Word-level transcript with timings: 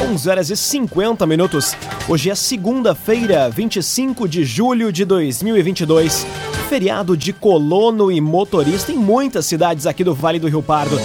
11 0.00 0.30
horas 0.30 0.48
e 0.48 0.56
50 0.56 1.26
minutos. 1.26 1.76
Hoje 2.08 2.30
é 2.30 2.34
segunda-feira, 2.34 3.50
25 3.50 4.26
de 4.26 4.44
julho 4.44 4.90
de 4.90 5.04
2022. 5.04 6.26
Feriado 6.70 7.14
de 7.14 7.34
colono 7.34 8.10
e 8.10 8.18
motorista 8.18 8.90
em 8.90 8.96
muitas 8.96 9.44
cidades 9.44 9.86
aqui 9.86 10.02
do 10.02 10.14
Vale 10.14 10.38
do 10.38 10.48
Rio 10.48 10.62
Pardo. 10.62 10.98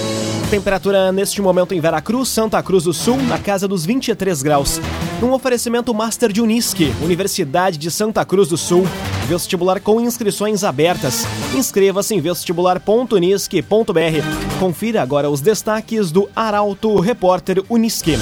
Temperatura 0.49 1.11
neste 1.11 1.41
momento 1.41 1.73
em 1.73 1.81
Veracruz, 1.81 2.29
Santa 2.29 2.63
Cruz 2.63 2.85
do 2.85 2.93
Sul, 2.93 3.17
na 3.23 3.37
casa 3.37 3.67
dos 3.67 3.85
23 3.85 4.41
graus. 4.41 4.79
Num 5.19 5.33
oferecimento 5.33 5.93
Master 5.93 6.31
de 6.31 6.41
Unisque, 6.41 6.93
Universidade 7.01 7.77
de 7.77 7.91
Santa 7.91 8.23
Cruz 8.23 8.47
do 8.47 8.57
Sul. 8.57 8.87
Vestibular 9.27 9.81
com 9.81 9.99
inscrições 9.99 10.63
abertas. 10.63 11.25
Inscreva-se 11.53 12.15
em 12.15 12.21
vestibular.unisque.br. 12.21 14.59
Confira 14.59 15.01
agora 15.01 15.29
os 15.29 15.41
destaques 15.41 16.11
do 16.11 16.29
Arauto 16.33 16.97
Repórter 16.99 17.61
Unisque. 17.67 18.17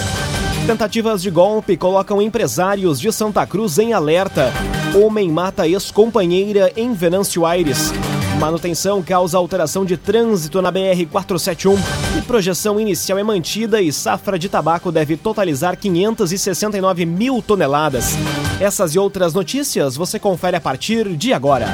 Tentativas 0.65 1.21
de 1.21 1.29
golpe 1.29 1.75
colocam 1.75 2.21
empresários 2.21 2.97
de 2.97 3.11
Santa 3.11 3.45
Cruz 3.45 3.77
em 3.79 3.91
alerta. 3.91 4.49
Homem 4.95 5.29
mata 5.29 5.67
ex-companheira 5.67 6.71
em 6.77 6.93
Venâncio 6.93 7.45
Aires. 7.45 7.91
Manutenção 8.39 9.03
causa 9.03 9.37
alteração 9.37 9.83
de 9.83 9.97
trânsito 9.97 10.61
na 10.61 10.71
BR-471 10.71 11.77
e 12.17 12.21
projeção 12.21 12.79
inicial 12.79 13.19
é 13.19 13.23
mantida 13.23 13.81
e 13.81 13.91
safra 13.91 14.39
de 14.39 14.47
tabaco 14.47 14.89
deve 14.89 15.17
totalizar 15.17 15.75
569 15.75 17.05
mil 17.05 17.41
toneladas. 17.41 18.13
Essas 18.61 18.95
e 18.95 18.99
outras 18.99 19.33
notícias 19.33 19.97
você 19.97 20.17
confere 20.17 20.55
a 20.55 20.61
partir 20.61 21.09
de 21.17 21.33
agora. 21.33 21.67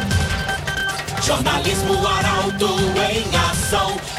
Jornalismo 1.22 1.94
Arauto 2.08 2.66
em 3.12 3.38
ação. 3.52 4.19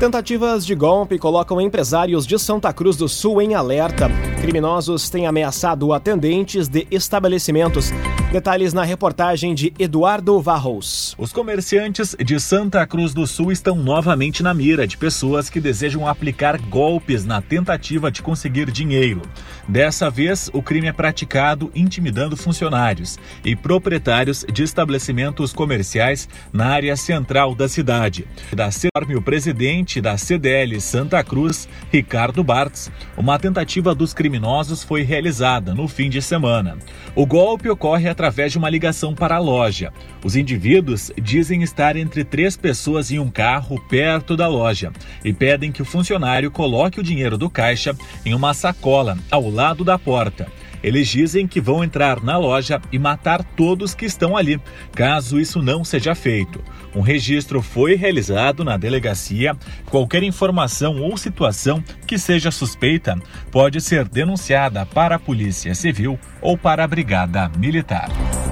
Tentativas 0.00 0.64
de 0.64 0.74
golpe 0.74 1.18
colocam 1.18 1.60
empresários 1.60 2.26
de 2.26 2.38
Santa 2.38 2.72
Cruz 2.72 2.96
do 2.96 3.06
Sul 3.06 3.42
em 3.42 3.54
alerta. 3.54 4.08
Criminosos 4.40 5.10
têm 5.10 5.26
ameaçado 5.26 5.92
atendentes 5.92 6.68
de 6.68 6.86
estabelecimentos. 6.90 7.90
Detalhes 8.30 8.72
na 8.72 8.84
reportagem 8.84 9.56
de 9.56 9.72
Eduardo 9.76 10.40
Varros. 10.40 11.16
Os 11.18 11.32
comerciantes 11.32 12.14
de 12.24 12.38
Santa 12.38 12.86
Cruz 12.86 13.12
do 13.12 13.26
Sul 13.26 13.50
estão 13.50 13.74
novamente 13.74 14.40
na 14.40 14.54
mira 14.54 14.86
de 14.86 14.96
pessoas 14.96 15.50
que 15.50 15.58
desejam 15.60 16.06
aplicar 16.06 16.56
golpes 16.56 17.24
na 17.24 17.42
tentativa 17.42 18.08
de 18.08 18.22
conseguir 18.22 18.70
dinheiro. 18.70 19.20
Dessa 19.66 20.08
vez, 20.08 20.48
o 20.52 20.62
crime 20.62 20.86
é 20.86 20.92
praticado 20.92 21.72
intimidando 21.74 22.36
funcionários 22.36 23.18
e 23.44 23.56
proprietários 23.56 24.46
de 24.52 24.62
estabelecimentos 24.62 25.52
comerciais 25.52 26.28
na 26.52 26.68
área 26.68 26.94
central 26.94 27.52
da 27.52 27.68
cidade. 27.68 28.28
Da 28.54 28.70
CERM, 28.70 29.16
o 29.16 29.22
presidente 29.22 30.00
da 30.00 30.16
CDL 30.16 30.80
Santa 30.80 31.24
Cruz, 31.24 31.68
Ricardo 31.90 32.44
Bartz, 32.44 32.92
uma 33.16 33.40
tentativa 33.40 33.92
dos 33.92 34.14
criminosos 34.14 34.84
foi 34.84 35.02
realizada 35.02 35.74
no 35.74 35.88
fim 35.88 36.08
de 36.08 36.22
semana. 36.22 36.78
O 37.16 37.26
golpe 37.26 37.68
ocorre 37.68 38.08
através 38.08 38.19
de 38.50 38.58
uma 38.58 38.68
ligação 38.68 39.14
para 39.14 39.36
a 39.36 39.38
loja. 39.38 39.92
Os 40.22 40.36
indivíduos 40.36 41.10
dizem 41.20 41.62
estar 41.62 41.96
entre 41.96 42.22
três 42.22 42.56
pessoas 42.56 43.10
em 43.10 43.18
um 43.18 43.30
carro 43.30 43.80
perto 43.88 44.36
da 44.36 44.46
loja 44.46 44.92
e 45.24 45.32
pedem 45.32 45.72
que 45.72 45.80
o 45.80 45.84
funcionário 45.86 46.50
coloque 46.50 47.00
o 47.00 47.02
dinheiro 47.02 47.38
do 47.38 47.48
caixa 47.48 47.96
em 48.26 48.34
uma 48.34 48.52
sacola 48.52 49.16
ao 49.30 49.48
lado 49.48 49.84
da 49.84 49.98
porta. 49.98 50.46
Eles 50.82 51.08
dizem 51.08 51.46
que 51.46 51.60
vão 51.60 51.84
entrar 51.84 52.22
na 52.22 52.36
loja 52.36 52.80
e 52.90 52.98
matar 52.98 53.44
todos 53.44 53.94
que 53.94 54.06
estão 54.06 54.36
ali, 54.36 54.60
caso 54.92 55.38
isso 55.38 55.62
não 55.62 55.84
seja 55.84 56.14
feito. 56.14 56.62
Um 56.94 57.00
registro 57.00 57.62
foi 57.62 57.94
realizado 57.94 58.64
na 58.64 58.76
delegacia. 58.76 59.56
Qualquer 59.86 60.22
informação 60.22 61.00
ou 61.00 61.16
situação 61.16 61.82
que 62.06 62.18
seja 62.18 62.50
suspeita 62.50 63.16
pode 63.50 63.80
ser 63.80 64.08
denunciada 64.08 64.84
para 64.84 65.16
a 65.16 65.18
Polícia 65.18 65.74
Civil 65.74 66.18
ou 66.40 66.58
para 66.58 66.82
a 66.82 66.88
Brigada 66.88 67.50
Militar. 67.56 68.08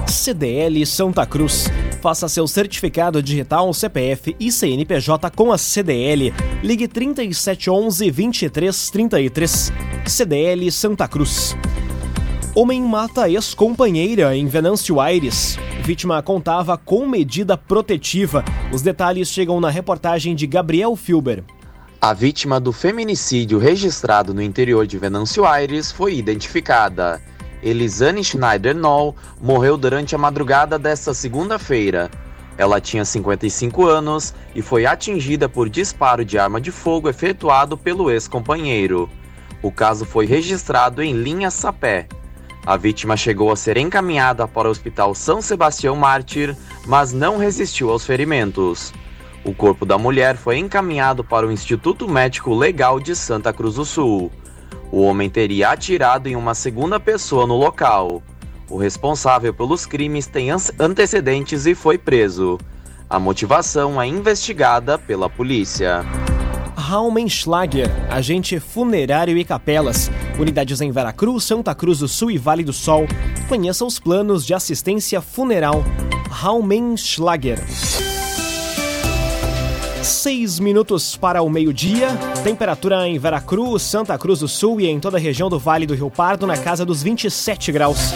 CDL 0.07 0.85
Santa 0.85 1.25
Cruz. 1.25 1.69
Faça 2.01 2.29
seu 2.29 2.47
certificado 2.47 3.21
digital, 3.21 3.73
CPF 3.73 4.35
e 4.39 4.51
CNPJ 4.51 5.29
com 5.31 5.51
a 5.51 5.57
CDL. 5.57 6.33
Ligue 6.63 6.87
3711 6.87 8.09
2333. 8.09 9.73
CDL 10.05 10.71
Santa 10.71 11.07
Cruz. 11.07 11.55
Homem 12.55 12.81
mata 12.81 13.29
ex-companheira 13.29 14.35
em 14.35 14.47
Venâncio 14.47 14.99
Aires. 14.99 15.55
Vítima 15.83 16.21
contava 16.23 16.75
com 16.77 17.07
medida 17.07 17.55
protetiva. 17.55 18.43
Os 18.73 18.81
detalhes 18.81 19.27
chegam 19.27 19.61
na 19.61 19.69
reportagem 19.69 20.33
de 20.35 20.47
Gabriel 20.47 20.95
Filber. 20.95 21.43
A 22.01 22.11
vítima 22.11 22.59
do 22.59 22.73
feminicídio 22.73 23.59
registrado 23.59 24.33
no 24.33 24.41
interior 24.41 24.87
de 24.87 24.97
Venâncio 24.97 25.45
Aires 25.45 25.91
foi 25.91 26.15
identificada. 26.15 27.21
Elisane 27.61 28.23
Schneider 28.23 28.75
Noll 28.75 29.15
morreu 29.39 29.77
durante 29.77 30.15
a 30.15 30.17
madrugada 30.17 30.79
desta 30.79 31.13
segunda-feira. 31.13 32.09
Ela 32.57 32.81
tinha 32.81 33.05
55 33.05 33.85
anos 33.85 34.33
e 34.55 34.61
foi 34.63 34.87
atingida 34.87 35.47
por 35.47 35.69
disparo 35.69 36.25
de 36.25 36.39
arma 36.39 36.59
de 36.59 36.71
fogo 36.71 37.07
efetuado 37.07 37.77
pelo 37.77 38.09
ex-companheiro. 38.09 39.07
O 39.61 39.71
caso 39.71 40.03
foi 40.03 40.25
registrado 40.25 41.03
em 41.03 41.13
linha 41.13 41.51
Sapé. 41.51 42.07
A 42.69 42.77
vítima 42.77 43.17
chegou 43.17 43.51
a 43.51 43.55
ser 43.55 43.77
encaminhada 43.77 44.47
para 44.47 44.67
o 44.67 44.71
Hospital 44.71 45.15
São 45.15 45.41
Sebastião 45.41 45.95
Mártir, 45.95 46.55
mas 46.85 47.11
não 47.11 47.39
resistiu 47.39 47.89
aos 47.89 48.05
ferimentos. 48.05 48.93
O 49.43 49.55
corpo 49.55 49.87
da 49.87 49.97
mulher 49.97 50.37
foi 50.37 50.59
encaminhado 50.59 51.23
para 51.23 51.47
o 51.47 51.51
Instituto 51.51 52.07
Médico 52.07 52.53
Legal 52.53 52.99
de 52.99 53.15
Santa 53.15 53.51
Cruz 53.51 53.73
do 53.73 53.83
Sul. 53.83 54.31
O 54.91 55.01
homem 55.01 55.31
teria 55.31 55.71
atirado 55.71 56.29
em 56.29 56.35
uma 56.35 56.53
segunda 56.53 56.99
pessoa 56.99 57.47
no 57.47 57.57
local. 57.57 58.21
O 58.69 58.77
responsável 58.77 59.51
pelos 59.51 59.87
crimes 59.87 60.27
tem 60.27 60.49
antecedentes 60.51 61.65
e 61.65 61.73
foi 61.73 61.97
preso. 61.97 62.59
A 63.09 63.17
motivação 63.17 63.99
é 63.99 64.05
investigada 64.05 64.95
pela 64.95 65.27
polícia. 65.27 66.05
Raumenschlager, 66.75 67.89
agente 68.11 68.59
funerário 68.59 69.35
e 69.39 69.43
capelas. 69.43 70.11
Unidades 70.39 70.79
em 70.79 70.89
Veracruz, 70.89 71.43
Santa 71.43 71.75
Cruz 71.75 71.99
do 71.99 72.07
Sul 72.07 72.31
e 72.31 72.37
Vale 72.37 72.63
do 72.63 72.71
Sol. 72.71 73.05
Conheça 73.49 73.83
os 73.83 73.99
planos 73.99 74.45
de 74.45 74.53
assistência 74.53 75.19
funeral. 75.19 75.83
Raumenschlager. 76.31 77.59
Seis 80.01 80.57
minutos 80.57 81.17
para 81.17 81.41
o 81.41 81.49
meio-dia. 81.49 82.07
Temperatura 82.41 83.05
em 83.05 83.19
Veracruz, 83.19 83.81
Santa 83.81 84.17
Cruz 84.17 84.39
do 84.39 84.47
Sul 84.47 84.79
e 84.79 84.87
em 84.87 84.97
toda 84.97 85.17
a 85.17 85.19
região 85.19 85.49
do 85.49 85.59
Vale 85.59 85.85
do 85.85 85.93
Rio 85.93 86.09
Pardo 86.09 86.47
na 86.47 86.57
casa 86.57 86.85
dos 86.85 87.03
27 87.03 87.73
graus. 87.73 88.13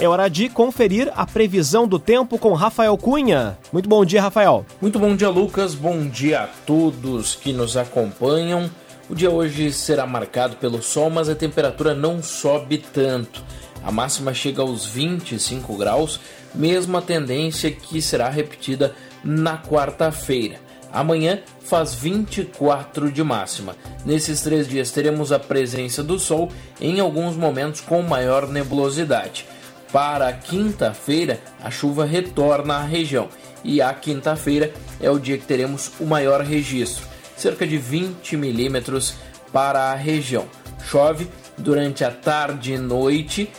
É 0.00 0.06
hora 0.06 0.28
de 0.28 0.48
conferir 0.48 1.10
a 1.16 1.26
previsão 1.26 1.88
do 1.88 1.98
tempo 1.98 2.38
com 2.38 2.52
Rafael 2.52 2.96
Cunha. 2.96 3.58
Muito 3.72 3.88
bom 3.88 4.04
dia, 4.04 4.22
Rafael. 4.22 4.64
Muito 4.80 4.96
bom 4.96 5.16
dia, 5.16 5.28
Lucas. 5.28 5.74
Bom 5.74 6.06
dia 6.06 6.42
a 6.42 6.46
todos 6.64 7.34
que 7.34 7.52
nos 7.52 7.76
acompanham. 7.76 8.70
O 9.08 9.14
dia 9.14 9.30
hoje 9.30 9.72
será 9.72 10.06
marcado 10.06 10.56
pelo 10.56 10.82
sol, 10.82 11.08
mas 11.08 11.30
a 11.30 11.34
temperatura 11.34 11.94
não 11.94 12.22
sobe 12.22 12.76
tanto. 12.76 13.42
A 13.82 13.90
máxima 13.90 14.34
chega 14.34 14.60
aos 14.60 14.84
25 14.84 15.76
graus, 15.76 16.20
mesma 16.54 17.00
tendência 17.00 17.70
que 17.70 18.02
será 18.02 18.28
repetida 18.28 18.94
na 19.24 19.56
quarta-feira. 19.56 20.60
Amanhã 20.92 21.40
faz 21.60 21.94
24 21.94 23.10
de 23.10 23.22
máxima. 23.22 23.76
Nesses 24.04 24.42
três 24.42 24.68
dias 24.68 24.90
teremos 24.90 25.32
a 25.32 25.38
presença 25.38 26.02
do 26.02 26.18
sol 26.18 26.50
em 26.78 27.00
alguns 27.00 27.34
momentos 27.34 27.80
com 27.80 28.02
maior 28.02 28.46
nebulosidade. 28.46 29.46
Para 29.90 30.30
quinta-feira, 30.34 31.40
a 31.62 31.70
chuva 31.70 32.04
retorna 32.04 32.74
à 32.74 32.82
região 32.82 33.28
e 33.64 33.80
a 33.80 33.92
quinta-feira 33.94 34.70
é 35.00 35.10
o 35.10 35.18
dia 35.18 35.38
que 35.38 35.46
teremos 35.46 35.92
o 35.98 36.04
maior 36.04 36.42
registro, 36.42 37.06
cerca 37.38 37.66
de 37.66 37.78
20 37.78 38.36
milímetros 38.36 39.14
para 39.52 39.92
a 39.92 39.94
região. 39.94 40.46
Chove 40.84 41.28
durante 41.56 42.04
a 42.04 42.10
tarde 42.10 42.74
e 42.74 42.78
noite 42.78 43.50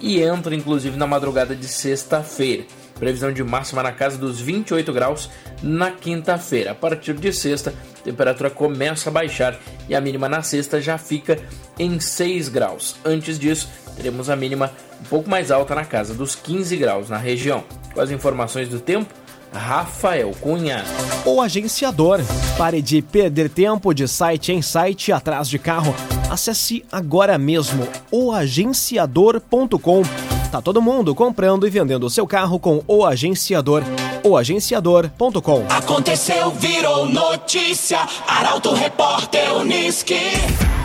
e 0.00 0.20
entra 0.20 0.54
inclusive 0.54 0.96
na 0.96 1.06
madrugada 1.06 1.54
de 1.54 1.66
sexta-feira. 1.66 2.64
Previsão 2.98 3.32
de 3.32 3.44
máxima 3.44 3.82
na 3.82 3.92
casa 3.92 4.18
dos 4.18 4.40
28 4.40 4.92
graus 4.92 5.30
na 5.62 5.92
quinta-feira. 5.92 6.72
A 6.72 6.74
partir 6.74 7.14
de 7.14 7.32
sexta, 7.32 7.72
a 8.00 8.02
temperatura 8.02 8.50
começa 8.50 9.08
a 9.08 9.12
baixar 9.12 9.56
e 9.88 9.94
a 9.94 10.00
mínima 10.00 10.28
na 10.28 10.42
sexta 10.42 10.80
já 10.80 10.98
fica 10.98 11.38
em 11.78 12.00
6 12.00 12.48
graus. 12.48 12.96
Antes 13.04 13.38
disso, 13.38 13.68
teremos 13.96 14.28
a 14.28 14.34
mínima 14.34 14.72
um 15.00 15.04
pouco 15.04 15.30
mais 15.30 15.52
alta 15.52 15.76
na 15.76 15.84
casa 15.84 16.12
dos 16.12 16.34
15 16.34 16.76
graus 16.76 17.08
na 17.08 17.18
região. 17.18 17.62
Com 17.94 18.00
as 18.00 18.10
informações 18.10 18.68
do 18.68 18.80
tempo, 18.80 19.14
Rafael 19.52 20.32
Cunha. 20.40 20.84
O 21.24 21.40
agenciador. 21.40 22.20
Pare 22.56 22.80
de 22.82 23.02
perder 23.02 23.48
tempo 23.48 23.92
de 23.94 24.06
site 24.08 24.52
em 24.52 24.62
site 24.62 25.12
atrás 25.12 25.48
de 25.48 25.58
carro. 25.58 25.94
Acesse 26.30 26.84
agora 26.90 27.38
mesmo 27.38 27.88
oagenciador.com. 28.10 30.02
Tá 30.50 30.62
todo 30.62 30.80
mundo 30.80 31.14
comprando 31.14 31.66
e 31.66 31.70
vendendo 31.70 32.04
o 32.04 32.10
seu 32.10 32.26
carro 32.26 32.58
com 32.58 32.82
o 32.86 33.04
agenciador. 33.04 33.82
Oagenciador.com. 34.24 35.66
Aconteceu, 35.68 36.50
virou 36.52 37.06
notícia. 37.06 38.00
Arauto 38.26 38.72
Repórter 38.72 39.54
Uniski. 39.54 40.77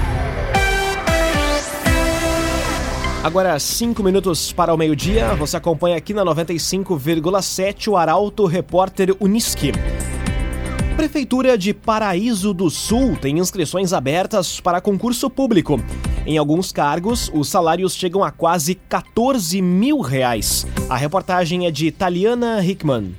Agora, 3.23 3.57
cinco 3.57 4.03
minutos 4.03 4.51
para 4.51 4.73
o 4.73 4.77
meio-dia, 4.77 5.33
você 5.35 5.55
acompanha 5.55 5.95
aqui 5.95 6.13
na 6.13 6.25
95,7 6.25 7.87
o 7.87 7.95
Arauto 7.95 8.45
Repórter 8.45 9.15
Uniski. 9.17 9.71
Prefeitura 10.97 11.57
de 11.57 11.73
Paraíso 11.73 12.53
do 12.53 12.69
Sul 12.69 13.15
tem 13.15 13.39
inscrições 13.39 13.93
abertas 13.93 14.59
para 14.59 14.81
concurso 14.81 15.29
público. 15.29 15.79
Em 16.25 16.37
alguns 16.37 16.73
cargos, 16.73 17.31
os 17.33 17.47
salários 17.47 17.95
chegam 17.95 18.21
a 18.25 18.29
quase 18.29 18.75
14 18.75 19.61
mil 19.61 20.01
reais. 20.01 20.67
A 20.89 20.97
reportagem 20.97 21.65
é 21.65 21.71
de 21.71 21.91
Taliana 21.91 22.61
Hickman. 22.61 23.15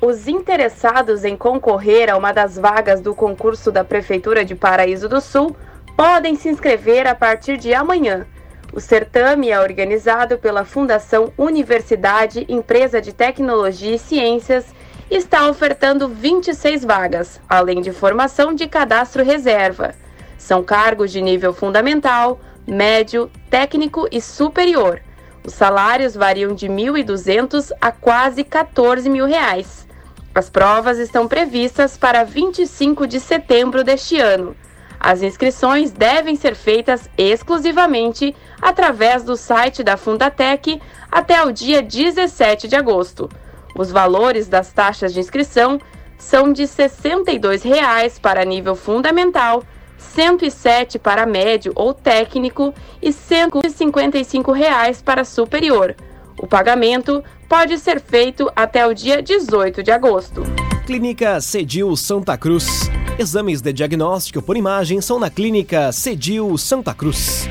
Os 0.00 0.26
interessados 0.26 1.22
em 1.22 1.36
concorrer 1.36 2.10
a 2.10 2.16
uma 2.16 2.32
das 2.32 2.56
vagas 2.56 3.00
do 3.00 3.14
concurso 3.14 3.70
da 3.70 3.84
Prefeitura 3.84 4.44
de 4.44 4.56
Paraíso 4.56 5.08
do 5.08 5.20
Sul 5.20 5.54
podem 5.96 6.34
se 6.34 6.48
inscrever 6.48 7.06
a 7.06 7.14
partir 7.14 7.56
de 7.56 7.72
amanhã. 7.72 8.26
O 8.74 8.80
certame 8.80 9.50
é 9.50 9.60
organizado 9.60 10.36
pela 10.36 10.64
Fundação 10.64 11.32
Universidade 11.38 12.44
Empresa 12.48 13.00
de 13.00 13.12
Tecnologia 13.12 13.94
e 13.94 13.98
Ciências 14.00 14.66
e 15.08 15.14
está 15.14 15.48
ofertando 15.48 16.08
26 16.08 16.84
vagas, 16.84 17.40
além 17.48 17.80
de 17.80 17.92
formação 17.92 18.52
de 18.52 18.66
cadastro 18.66 19.22
reserva. 19.22 19.94
São 20.36 20.60
cargos 20.60 21.12
de 21.12 21.22
nível 21.22 21.54
fundamental, 21.54 22.40
médio, 22.66 23.30
técnico 23.48 24.08
e 24.10 24.20
superior. 24.20 25.00
Os 25.46 25.54
salários 25.54 26.16
variam 26.16 26.52
de 26.52 26.66
R$ 26.66 26.74
1.200 26.74 27.70
a 27.80 27.92
quase 27.92 28.42
14 28.42 29.08
mil 29.08 29.24
reais. 29.24 29.86
As 30.34 30.50
provas 30.50 30.98
estão 30.98 31.28
previstas 31.28 31.96
para 31.96 32.24
25 32.24 33.06
de 33.06 33.20
setembro 33.20 33.84
deste 33.84 34.18
ano. 34.18 34.56
As 35.04 35.22
inscrições 35.22 35.92
devem 35.92 36.34
ser 36.34 36.54
feitas 36.54 37.10
exclusivamente 37.18 38.34
através 38.58 39.22
do 39.22 39.36
site 39.36 39.82
da 39.82 39.98
Fundatec 39.98 40.80
até 41.12 41.44
o 41.44 41.52
dia 41.52 41.82
17 41.82 42.66
de 42.66 42.74
agosto. 42.74 43.28
Os 43.76 43.92
valores 43.92 44.48
das 44.48 44.72
taxas 44.72 45.12
de 45.12 45.20
inscrição 45.20 45.78
são 46.16 46.50
de 46.50 46.62
R$ 46.62 46.68
62,00 46.68 48.18
para 48.18 48.46
nível 48.46 48.74
fundamental, 48.74 49.58
R$ 49.58 49.66
107 49.98 50.98
para 50.98 51.26
médio 51.26 51.72
ou 51.74 51.92
técnico 51.92 52.72
e 53.02 53.08
R$ 53.08 53.12
155,00 53.12 55.04
para 55.04 55.22
superior. 55.22 55.94
O 56.38 56.46
pagamento 56.46 57.22
pode 57.46 57.76
ser 57.78 58.00
feito 58.00 58.50
até 58.56 58.86
o 58.86 58.94
dia 58.94 59.22
18 59.22 59.82
de 59.82 59.90
agosto. 59.90 60.42
Clínica 60.86 61.42
Cedil 61.42 61.94
Santa 61.94 62.38
Cruz. 62.38 62.88
Exames 63.16 63.62
de 63.62 63.72
diagnóstico 63.72 64.42
por 64.42 64.56
imagem 64.56 65.00
são 65.00 65.20
na 65.20 65.30
Clínica 65.30 65.92
Cedil 65.92 66.58
Santa 66.58 66.92
Cruz. 66.92 67.48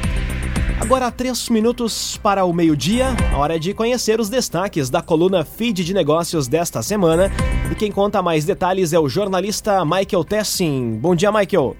Agora, 0.77 1.09
três 1.09 1.47
minutos 1.47 2.17
para 2.17 2.43
o 2.43 2.51
meio-dia, 2.51 3.15
hora 3.33 3.57
de 3.57 3.73
conhecer 3.73 4.19
os 4.19 4.27
destaques 4.27 4.89
da 4.89 5.01
coluna 5.01 5.45
Feed 5.45 5.85
de 5.85 5.93
Negócios 5.93 6.49
desta 6.49 6.83
semana. 6.83 7.31
E 7.71 7.75
quem 7.75 7.93
conta 7.93 8.21
mais 8.21 8.43
detalhes 8.43 8.91
é 8.91 8.99
o 8.99 9.07
jornalista 9.07 9.85
Michael 9.85 10.25
Tessin. 10.25 10.99
Bom 10.99 11.15
dia, 11.15 11.31
Michael. 11.31 11.77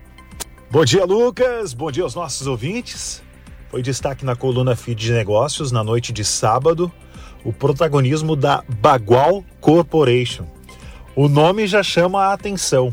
Bom 0.72 0.86
dia, 0.86 1.04
Lucas. 1.04 1.74
Bom 1.74 1.92
dia 1.92 2.04
aos 2.04 2.16
nossos 2.16 2.48
ouvintes. 2.48 3.22
Foi 3.70 3.82
destaque 3.82 4.24
na 4.24 4.34
coluna 4.34 4.78
Feed 4.78 4.98
de 4.98 5.12
Negócios 5.12 5.74
na 5.74 5.84
noite 5.84 6.14
de 6.14 6.24
sábado 6.24 6.90
o 7.44 7.52
protagonismo 7.52 8.34
da 8.38 8.64
Bagual 8.80 9.44
Corporation. 9.60 10.46
O 11.16 11.28
nome 11.28 11.68
já 11.68 11.84
chama 11.84 12.24
a 12.24 12.34
atenção, 12.34 12.90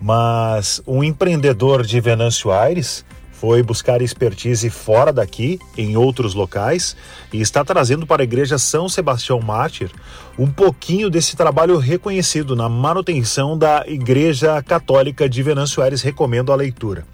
mas 0.00 0.82
um 0.86 1.02
empreendedor 1.02 1.84
de 1.84 2.00
Venâncio 2.00 2.50
Aires 2.50 3.04
foi 3.40 3.62
buscar 3.62 4.00
expertise 4.00 4.70
fora 4.70 5.12
daqui, 5.12 5.58
em 5.76 5.96
outros 5.96 6.34
locais, 6.34 6.96
e 7.32 7.40
está 7.40 7.64
trazendo 7.64 8.06
para 8.06 8.22
a 8.22 8.24
Igreja 8.24 8.58
São 8.58 8.88
Sebastião 8.88 9.40
Mártir 9.40 9.90
um 10.38 10.50
pouquinho 10.50 11.08
desse 11.08 11.36
trabalho 11.36 11.78
reconhecido 11.78 12.56
na 12.56 12.68
manutenção 12.68 13.56
da 13.56 13.84
Igreja 13.86 14.60
Católica 14.62 15.28
de 15.28 15.42
Venâncio 15.42 15.82
Aires. 15.82 16.02
Recomendo 16.02 16.52
a 16.52 16.56
leitura. 16.56 17.06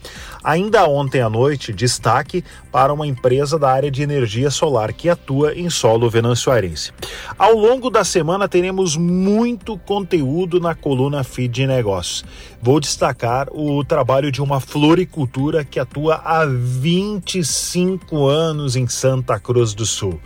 Ainda 0.43 0.88
ontem 0.88 1.20
à 1.20 1.28
noite, 1.28 1.70
destaque 1.70 2.43
para 2.73 2.94
uma 2.94 3.06
empresa 3.06 3.58
da 3.58 3.70
área 3.70 3.90
de 3.90 4.02
energia 4.02 4.50
solar 4.50 4.93
que 4.93 5.08
atua 5.11 5.55
em 5.55 5.69
solo 5.69 6.08
venançoarense. 6.08 6.93
Ao 7.38 7.52
longo 7.52 7.90
da 7.90 8.05
semana 8.05 8.49
teremos 8.49 8.96
muito 8.96 9.76
conteúdo 9.76 10.58
na 10.58 10.75
coluna 10.75 11.23
Feed 11.23 11.52
de 11.52 11.66
Negócios. 11.66 12.25
Vou 12.62 12.81
destacar 12.81 13.49
o 13.52 13.84
trabalho 13.84 14.32
de 14.32 14.40
uma 14.40 14.61
floricultura 14.61 15.62
que 15.62 15.78
atua 15.78 16.09
há 16.12 16.46
25 16.46 18.26
anos 18.26 18.76
em 18.76 18.86
Santa 18.86 19.38
Cruz 19.38 19.74
do 19.74 19.84
Sul. 19.84 20.18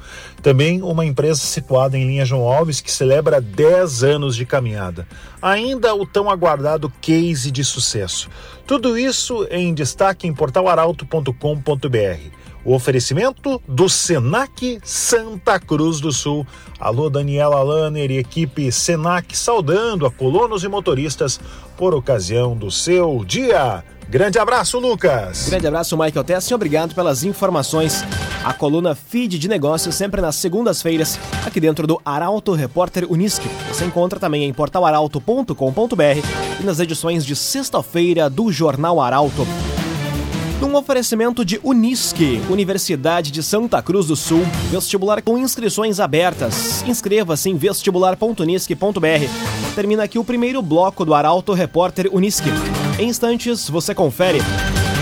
Também 0.43 0.83
uma 0.83 1.05
empresa 1.05 1.41
situada 1.41 1.99
em 1.99 2.07
linha 2.07 2.25
João 2.25 2.43
Alves 2.43 2.81
que 2.81 2.93
celebra 2.93 3.41
10 3.41 4.05
anos 4.05 4.37
de 4.37 4.47
caminhada. 4.47 5.07
Ainda 5.41 5.95
o 5.95 6.07
tão 6.07 6.31
aguardado 6.31 6.93
case 7.01 7.51
de 7.51 7.65
sucesso. 7.65 8.29
Tudo 8.67 8.99
isso 8.99 9.47
em 9.51 9.75
destaque 9.75 10.27
em 10.27 10.35
portalaralto.com.br. 10.35 12.45
O 12.65 12.75
oferecimento 12.75 13.61
do 13.69 13.91
Senac 13.91 14.81
Santa 14.83 15.61
Cruz 15.61 16.01
do 16.01 16.11
Sul. 16.11 16.47
Alô, 16.81 17.11
Daniela 17.11 17.63
Lanner 17.63 18.11
e 18.11 18.17
equipe 18.17 18.73
Senac 18.73 19.37
saudando 19.37 20.07
a 20.07 20.11
colonos 20.11 20.65
e 20.65 20.69
motoristas 20.69 21.39
por 21.77 21.95
ocasião 21.95 22.57
do 22.57 22.71
seu 22.71 23.23
dia. 23.23 23.85
Grande 24.09 24.39
abraço, 24.39 24.79
Lucas. 24.79 25.49
Grande 25.49 25.67
abraço, 25.67 25.97
Michael 25.97 26.25
Tessin. 26.25 26.55
Obrigado 26.55 26.95
pelas 26.95 27.25
informações. 27.25 28.05
A 28.45 28.53
coluna 28.53 28.95
Feed 28.95 29.39
de 29.39 29.49
Negócios 29.49 29.95
sempre 29.95 30.21
nas 30.21 30.37
segundas-feiras, 30.37 31.19
aqui 31.47 31.59
dentro 31.59 31.87
do 31.87 32.01
Arauto 32.05 32.53
Repórter 32.53 33.11
Unisque. 33.11 33.49
Você 33.69 33.85
encontra 33.85 34.21
também 34.21 34.45
em 34.45 34.53
portalaralto.com.br 34.53 36.61
e 36.61 36.65
nas 36.65 36.79
edições 36.79 37.25
de 37.25 37.35
sexta-feira 37.35 38.29
do 38.29 38.53
Jornal 38.53 39.01
Arauto. 39.01 39.47
Num 40.61 40.77
oferecimento 40.77 41.45
de 41.45 41.59
Unisque, 41.63 42.41
Universidade 42.49 43.31
de 43.31 43.43
Santa 43.43 43.83
Cruz 43.83 44.07
do 44.07 44.17
Sul, 44.17 44.43
vestibular 44.71 45.21
com 45.23 45.37
inscrições 45.37 46.01
abertas. 46.01 46.83
Inscreva-se 46.87 47.51
em 47.51 47.57
vestibular.unisque.br. 47.57 49.75
Termina 49.75 50.05
aqui 50.05 50.19
o 50.19 50.25
primeiro 50.25 50.63
bloco 50.63 51.05
do 51.05 51.15
Arauto 51.15 51.53
Repórter 51.53 52.09
Unisque. 52.13 52.51
Em 52.99 53.09
instantes, 53.09 53.69
você 53.69 53.93
confere. 53.93 54.39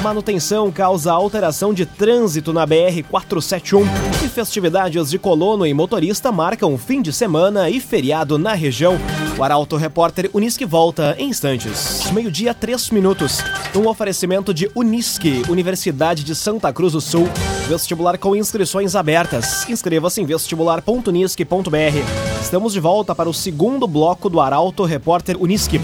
Manutenção 0.03 0.73
causa 0.73 1.13
alteração 1.13 1.75
de 1.75 1.87
trânsito 1.87 2.53
na 2.53 2.67
BR-471 2.67 3.85
e 4.25 4.29
festividades 4.29 5.11
de 5.11 5.19
colono 5.19 5.67
e 5.67 5.75
motorista 5.75 6.33
marcam 6.33 6.77
fim 6.77 7.03
de 7.03 7.13
semana 7.13 7.71
e 7.71 7.79
feriado 7.79 8.39
na 8.39 8.55
região. 8.55 8.99
O 9.39 9.45
Arauto 9.45 9.77
Repórter 9.77 10.29
Unisque 10.33 10.65
volta 10.65 11.15
em 11.19 11.29
instantes. 11.29 12.11
Meio-dia, 12.13 12.55
três 12.55 12.91
minutos. 12.91 13.41
Um 13.77 13.87
oferecimento 13.87 14.53
de 14.53 14.69
Unisque, 14.75 15.43
Universidade 15.49 16.25
de 16.25 16.35
Santa 16.35 16.73
Cruz 16.73 16.95
do 16.95 17.01
Sul. 17.01 17.29
Vestibular 17.69 18.19
com 18.19 18.35
inscrições 18.35 18.97
abertas. 18.97 19.69
Inscreva-se 19.69 20.21
em 20.21 20.25
vestibular.unisque.br. 20.25 22.41
Estamos 22.41 22.73
de 22.73 22.81
volta 22.81 23.15
para 23.15 23.29
o 23.29 23.35
segundo 23.35 23.87
bloco 23.87 24.29
do 24.29 24.41
Arauto 24.41 24.83
Repórter 24.83 25.41
Unisque. 25.41 25.81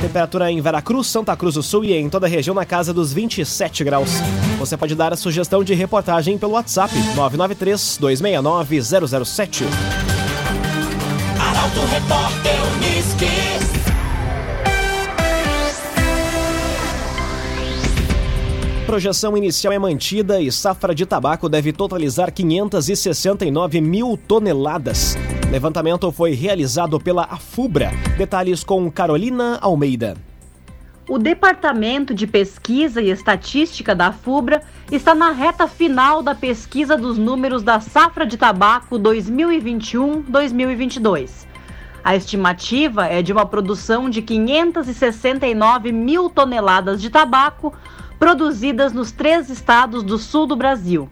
Temperatura 0.00 0.50
em 0.50 0.60
Veracruz, 0.60 1.06
Santa 1.06 1.36
Cruz 1.36 1.54
do 1.54 1.62
Sul 1.62 1.84
e 1.84 1.92
em 1.92 2.08
toda 2.08 2.26
a 2.26 2.28
região 2.28 2.54
na 2.54 2.64
casa 2.64 2.92
dos 2.92 3.12
27 3.12 3.82
graus. 3.84 4.10
Você 4.58 4.76
pode 4.76 4.94
dar 4.94 5.12
a 5.12 5.16
sugestão 5.16 5.64
de 5.64 5.74
reportagem 5.74 6.38
pelo 6.38 6.52
WhatsApp 6.52 6.94
993 7.14 7.98
269 8.00 8.82
007. 8.82 9.64
Arauto 11.38 11.80
Repórter. 11.86 12.56
Projeção 18.86 19.36
inicial 19.36 19.72
é 19.72 19.78
mantida 19.80 20.40
e 20.40 20.50
safra 20.52 20.94
de 20.94 21.04
tabaco 21.04 21.48
deve 21.48 21.72
totalizar 21.72 22.32
569 22.32 23.80
mil 23.80 24.16
toneladas. 24.28 25.16
Levantamento 25.50 26.10
foi 26.10 26.32
realizado 26.32 26.98
pela 26.98 27.22
AFUBRA. 27.22 27.92
Detalhes 28.18 28.64
com 28.64 28.90
Carolina 28.90 29.58
Almeida. 29.60 30.16
O 31.08 31.18
Departamento 31.18 32.12
de 32.12 32.26
Pesquisa 32.26 33.00
e 33.00 33.10
Estatística 33.10 33.94
da 33.94 34.10
FUBRA 34.10 34.60
está 34.90 35.14
na 35.14 35.30
reta 35.30 35.68
final 35.68 36.20
da 36.20 36.34
pesquisa 36.34 36.96
dos 36.96 37.16
números 37.16 37.62
da 37.62 37.78
safra 37.78 38.26
de 38.26 38.36
tabaco 38.36 38.98
2021-2022. 38.98 41.46
A 42.02 42.16
estimativa 42.16 43.06
é 43.06 43.22
de 43.22 43.32
uma 43.32 43.46
produção 43.46 44.10
de 44.10 44.22
569 44.22 45.92
mil 45.92 46.28
toneladas 46.28 47.00
de 47.00 47.08
tabaco 47.08 47.72
produzidas 48.18 48.92
nos 48.92 49.12
três 49.12 49.48
estados 49.48 50.02
do 50.02 50.18
sul 50.18 50.44
do 50.44 50.56
Brasil. 50.56 51.08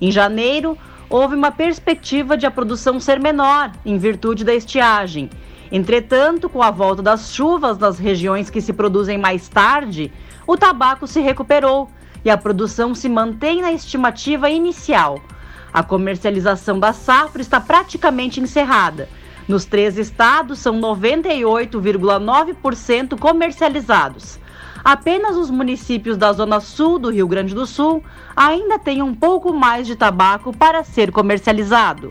Em 0.00 0.10
janeiro, 0.10 0.76
houve 1.08 1.34
uma 1.34 1.50
perspectiva 1.50 2.36
de 2.36 2.46
a 2.46 2.50
produção 2.50 3.00
ser 3.00 3.20
menor, 3.20 3.72
em 3.84 3.98
virtude 3.98 4.44
da 4.44 4.54
estiagem 4.54 5.30
Entretanto, 5.70 6.48
com 6.48 6.62
a 6.62 6.70
volta 6.70 7.02
das 7.02 7.34
chuvas 7.34 7.76
nas 7.78 7.98
regiões 7.98 8.48
que 8.48 8.60
se 8.60 8.72
produzem 8.72 9.18
mais 9.18 9.48
tarde, 9.48 10.12
o 10.46 10.56
tabaco 10.56 11.08
se 11.08 11.20
recuperou 11.20 11.90
e 12.24 12.30
a 12.30 12.38
produção 12.38 12.94
se 12.94 13.08
mantém 13.08 13.62
na 13.62 13.72
estimativa 13.72 14.48
inicial. 14.48 15.20
A 15.72 15.82
comercialização 15.82 16.78
da 16.78 16.92
safra 16.92 17.42
está 17.42 17.58
praticamente 17.60 18.40
encerrada. 18.40 19.08
Nos 19.48 19.64
três 19.64 19.98
estados, 19.98 20.60
são 20.60 20.80
98,9% 20.80 23.18
comercializados. 23.18 24.38
Apenas 24.86 25.36
os 25.36 25.50
municípios 25.50 26.16
da 26.16 26.32
zona 26.32 26.60
sul 26.60 26.96
do 26.96 27.10
Rio 27.10 27.26
Grande 27.26 27.52
do 27.52 27.66
Sul 27.66 28.04
ainda 28.36 28.78
têm 28.78 29.02
um 29.02 29.12
pouco 29.12 29.52
mais 29.52 29.84
de 29.84 29.96
tabaco 29.96 30.56
para 30.56 30.84
ser 30.84 31.10
comercializado. 31.10 32.08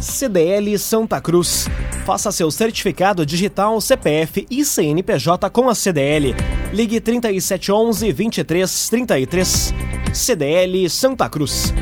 CDL 0.00 0.78
Santa 0.78 1.20
Cruz. 1.20 1.66
Faça 2.04 2.30
seu 2.30 2.48
certificado 2.48 3.26
digital 3.26 3.80
CPF 3.80 4.46
e 4.48 4.64
CNPJ 4.64 5.50
com 5.50 5.68
a 5.68 5.74
CDL. 5.74 6.32
Ligue 6.72 7.00
3711 7.00 8.12
2333. 8.12 9.74
CDL 10.14 10.88
Santa 10.88 11.28
Cruz. 11.28 11.74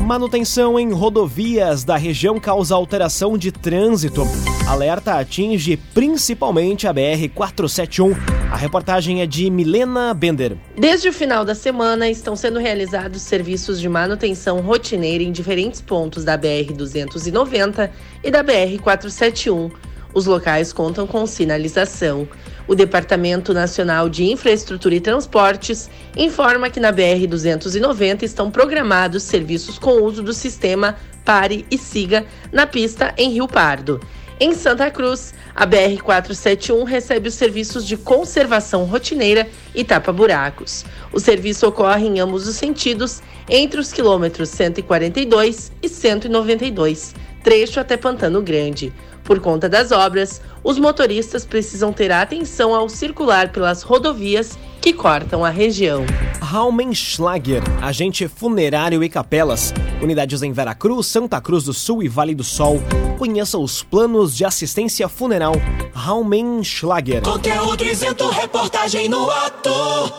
Manutenção 0.00 0.78
em 0.78 0.92
rodovias 0.92 1.82
da 1.82 1.96
região 1.96 2.38
causa 2.38 2.74
alteração 2.74 3.38
de 3.38 3.50
trânsito. 3.50 4.20
Alerta 4.66 5.18
atinge 5.18 5.76
principalmente 5.92 6.86
a 6.86 6.94
BR-471. 6.94 8.16
A 8.50 8.56
reportagem 8.56 9.20
é 9.20 9.26
de 9.26 9.50
Milena 9.50 10.14
Bender. 10.14 10.56
Desde 10.74 11.10
o 11.10 11.12
final 11.12 11.44
da 11.44 11.54
semana, 11.54 12.08
estão 12.08 12.34
sendo 12.34 12.58
realizados 12.58 13.20
serviços 13.20 13.78
de 13.78 13.90
manutenção 13.90 14.62
rotineira 14.62 15.22
em 15.22 15.30
diferentes 15.30 15.82
pontos 15.82 16.24
da 16.24 16.38
BR-290 16.38 17.90
e 18.22 18.30
da 18.30 18.42
BR-471. 18.42 19.70
Os 20.14 20.24
locais 20.24 20.72
contam 20.72 21.06
com 21.06 21.26
sinalização. 21.26 22.26
O 22.66 22.74
Departamento 22.74 23.52
Nacional 23.52 24.08
de 24.08 24.24
Infraestrutura 24.24 24.94
e 24.94 25.00
Transportes 25.00 25.90
informa 26.16 26.70
que 26.70 26.80
na 26.80 26.90
BR-290 26.90 28.22
estão 28.22 28.50
programados 28.50 29.24
serviços 29.24 29.78
com 29.78 30.02
uso 30.02 30.22
do 30.22 30.32
sistema 30.32 30.96
Pare 31.22 31.66
e 31.70 31.76
Siga 31.76 32.24
na 32.50 32.66
pista 32.66 33.12
em 33.18 33.30
Rio 33.30 33.46
Pardo. 33.46 34.00
Em 34.40 34.52
Santa 34.52 34.90
Cruz, 34.90 35.32
a 35.54 35.64
BR-471 35.64 36.84
recebe 36.84 37.28
os 37.28 37.34
serviços 37.34 37.86
de 37.86 37.96
conservação 37.96 38.84
rotineira 38.84 39.48
e 39.72 39.84
tapa-buracos. 39.84 40.84
O 41.12 41.20
serviço 41.20 41.68
ocorre 41.68 42.08
em 42.08 42.18
ambos 42.18 42.48
os 42.48 42.56
sentidos, 42.56 43.22
entre 43.48 43.78
os 43.78 43.92
quilômetros 43.92 44.48
142 44.48 45.70
e 45.80 45.88
192, 45.88 47.14
trecho 47.44 47.78
até 47.78 47.96
Pantano 47.96 48.42
Grande. 48.42 48.92
Por 49.22 49.38
conta 49.38 49.68
das 49.68 49.92
obras, 49.92 50.42
os 50.64 50.78
motoristas 50.80 51.46
precisam 51.46 51.92
ter 51.92 52.10
atenção 52.10 52.74
ao 52.74 52.88
circular 52.88 53.52
pelas 53.52 53.82
rodovias 53.82 54.58
que 54.84 54.92
cortam 54.92 55.42
a 55.42 55.48
região. 55.48 56.04
Raumenschlager, 56.42 57.62
agente 57.80 58.28
funerário 58.28 59.02
e 59.02 59.08
capelas. 59.08 59.72
Unidades 60.02 60.42
em 60.42 60.52
Veracruz, 60.52 61.06
Santa 61.06 61.40
Cruz 61.40 61.64
do 61.64 61.72
Sul 61.72 62.02
e 62.02 62.08
Vale 62.08 62.34
do 62.34 62.44
Sol. 62.44 62.82
Conheça 63.16 63.56
os 63.56 63.82
planos 63.82 64.36
de 64.36 64.44
assistência 64.44 65.08
funeral. 65.08 65.54
Raumenschlager. 65.94 67.22
Conteúdo 67.22 67.82
isento, 67.82 68.28
reportagem 68.28 69.08
no 69.08 69.30
ato. 69.30 69.72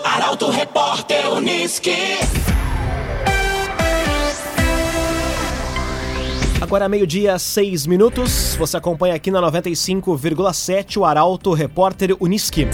Arauto 0.04 0.50
Repórter 0.50 1.32
Uniski. 1.32 2.18
Agora 6.60 6.90
meio-dia, 6.90 7.38
seis 7.38 7.86
minutos. 7.86 8.56
Você 8.58 8.78
acompanha 8.78 9.14
aqui 9.14 9.30
na 9.30 9.40
95,7 9.44 10.98
o 10.98 11.06
Arauto 11.06 11.54
Repórter 11.54 12.18
Uniski. 12.20 12.68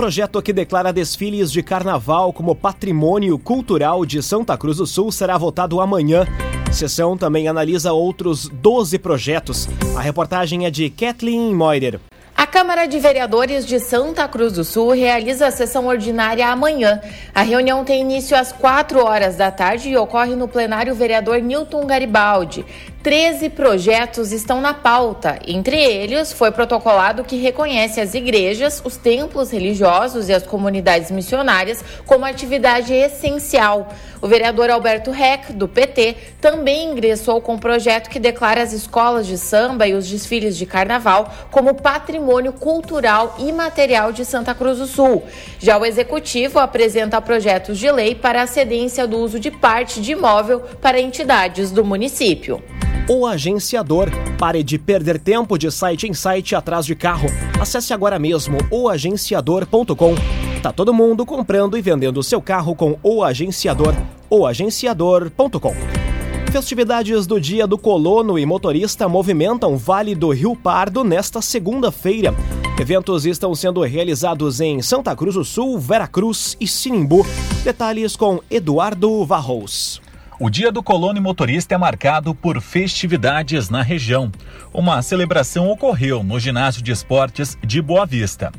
Projeto 0.00 0.40
que 0.40 0.50
declara 0.50 0.94
desfiles 0.94 1.52
de 1.52 1.62
carnaval 1.62 2.32
como 2.32 2.56
patrimônio 2.56 3.38
cultural 3.38 4.06
de 4.06 4.22
Santa 4.22 4.56
Cruz 4.56 4.78
do 4.78 4.86
Sul 4.86 5.12
será 5.12 5.36
votado 5.36 5.78
amanhã. 5.78 6.26
A 6.66 6.72
sessão 6.72 7.18
também 7.18 7.48
analisa 7.48 7.92
outros 7.92 8.48
12 8.48 8.98
projetos. 8.98 9.68
A 9.94 10.00
reportagem 10.00 10.64
é 10.64 10.70
de 10.70 10.88
Kathleen 10.88 11.54
Moider. 11.54 12.00
A 12.34 12.46
Câmara 12.60 12.86
de 12.86 12.98
Vereadores 12.98 13.64
de 13.64 13.80
Santa 13.80 14.28
Cruz 14.28 14.52
do 14.52 14.64
Sul 14.64 14.90
realiza 14.90 15.46
a 15.46 15.50
sessão 15.50 15.86
ordinária 15.86 16.46
amanhã. 16.46 17.00
A 17.34 17.40
reunião 17.40 17.86
tem 17.86 18.02
início 18.02 18.36
às 18.36 18.52
4 18.52 19.02
horas 19.02 19.34
da 19.34 19.50
tarde 19.50 19.88
e 19.88 19.96
ocorre 19.96 20.36
no 20.36 20.46
plenário 20.46 20.94
vereador 20.94 21.40
Newton 21.40 21.86
Garibaldi. 21.86 22.66
13 23.02 23.48
projetos 23.48 24.30
estão 24.30 24.60
na 24.60 24.74
pauta. 24.74 25.38
Entre 25.46 25.74
eles, 25.74 26.34
foi 26.34 26.50
protocolado 26.50 27.24
que 27.24 27.36
reconhece 27.36 27.98
as 27.98 28.12
igrejas, 28.12 28.82
os 28.84 28.98
templos 28.98 29.50
religiosos 29.50 30.28
e 30.28 30.34
as 30.34 30.46
comunidades 30.46 31.10
missionárias 31.10 31.82
como 32.04 32.26
atividade 32.26 32.92
essencial. 32.92 33.88
O 34.20 34.28
vereador 34.28 34.68
Alberto 34.68 35.10
Reck, 35.10 35.54
do 35.54 35.66
PT, 35.66 36.14
também 36.42 36.90
ingressou 36.90 37.40
com 37.40 37.54
um 37.54 37.58
projeto 37.58 38.10
que 38.10 38.18
declara 38.18 38.62
as 38.62 38.74
escolas 38.74 39.26
de 39.26 39.38
samba 39.38 39.88
e 39.88 39.94
os 39.94 40.06
desfiles 40.06 40.54
de 40.54 40.66
carnaval 40.66 41.32
como 41.50 41.72
patrimônio 41.72 42.49
cultural 42.52 43.36
e 43.38 43.52
material 43.52 44.12
de 44.12 44.24
Santa 44.24 44.54
Cruz 44.54 44.78
do 44.78 44.86
Sul. 44.86 45.22
Já 45.58 45.78
o 45.78 45.84
executivo 45.84 46.58
apresenta 46.58 47.20
projetos 47.20 47.78
de 47.78 47.90
lei 47.90 48.14
para 48.14 48.42
a 48.42 48.46
cedência 48.46 49.06
do 49.06 49.18
uso 49.18 49.38
de 49.38 49.50
parte 49.50 50.00
de 50.00 50.12
imóvel 50.12 50.60
para 50.80 51.00
entidades 51.00 51.70
do 51.70 51.84
município. 51.84 52.62
O 53.08 53.26
Agenciador. 53.26 54.08
Pare 54.38 54.62
de 54.62 54.78
perder 54.78 55.18
tempo 55.18 55.58
de 55.58 55.70
site 55.70 56.06
em 56.06 56.14
site 56.14 56.54
atrás 56.54 56.86
de 56.86 56.94
carro. 56.94 57.28
Acesse 57.60 57.92
agora 57.92 58.18
mesmo 58.18 58.58
oagenciador.com. 58.70 60.14
Tá 60.62 60.72
todo 60.72 60.94
mundo 60.94 61.26
comprando 61.26 61.76
e 61.76 61.82
vendendo 61.82 62.22
seu 62.22 62.40
carro 62.40 62.74
com 62.74 62.96
o 63.02 63.24
Agenciador. 63.24 63.94
oagenciador.com. 64.30 66.09
Festividades 66.50 67.28
do 67.28 67.40
Dia 67.40 67.64
do 67.64 67.78
Colono 67.78 68.36
e 68.36 68.44
Motorista 68.44 69.08
movimentam 69.08 69.76
Vale 69.76 70.16
do 70.16 70.30
Rio 70.30 70.56
Pardo 70.56 71.04
nesta 71.04 71.40
segunda-feira. 71.40 72.34
Eventos 72.78 73.24
estão 73.24 73.54
sendo 73.54 73.80
realizados 73.82 74.60
em 74.60 74.82
Santa 74.82 75.14
Cruz 75.14 75.36
do 75.36 75.44
Sul, 75.44 75.78
Veracruz 75.78 76.56
e 76.60 76.66
Sinimbu. 76.66 77.24
Detalhes 77.62 78.16
com 78.16 78.40
Eduardo 78.50 79.24
Varros. 79.24 80.02
O 80.40 80.50
Dia 80.50 80.72
do 80.72 80.82
Colono 80.82 81.22
Motorista 81.22 81.76
é 81.76 81.78
marcado 81.78 82.34
por 82.34 82.60
festividades 82.60 83.70
na 83.70 83.82
região. 83.82 84.32
Uma 84.74 85.00
celebração 85.02 85.70
ocorreu 85.70 86.24
no 86.24 86.40
Ginásio 86.40 86.82
de 86.82 86.90
Esportes 86.90 87.56
de 87.64 87.80
Boa 87.80 88.04
Vista. 88.04 88.50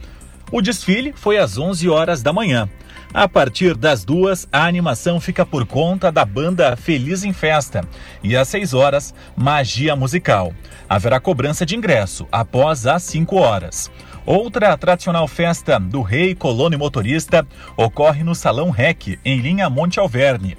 O 0.49 0.61
desfile 0.61 1.13
foi 1.13 1.37
às 1.37 1.57
11 1.57 1.89
horas 1.89 2.23
da 2.23 2.31
manhã. 2.31 2.69
A 3.13 3.27
partir 3.27 3.75
das 3.75 4.05
duas, 4.05 4.47
a 4.53 4.65
animação 4.65 5.19
fica 5.19 5.45
por 5.45 5.65
conta 5.65 6.09
da 6.09 6.23
banda 6.23 6.77
Feliz 6.77 7.25
em 7.25 7.33
Festa. 7.33 7.83
E 8.23 8.37
às 8.37 8.47
6 8.47 8.73
horas, 8.73 9.13
magia 9.35 9.97
musical. 9.97 10.53
Haverá 10.87 11.19
cobrança 11.19 11.65
de 11.65 11.75
ingresso 11.75 12.25
após 12.31 12.87
as 12.87 13.03
5 13.03 13.35
horas. 13.35 13.91
Outra 14.25 14.77
tradicional 14.77 15.27
festa 15.27 15.77
do 15.77 16.01
Rei 16.01 16.33
Colono 16.33 16.77
Motorista 16.77 17.45
ocorre 17.75 18.23
no 18.23 18.33
Salão 18.33 18.69
REC, 18.69 19.19
em 19.25 19.39
linha 19.41 19.69
Monte 19.69 19.99
Alverne. 19.99 20.57